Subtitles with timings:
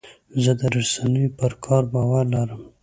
[0.43, 2.61] زه د رسنیو پر کار باور لرم.